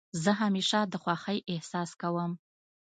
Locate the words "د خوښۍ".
0.91-1.37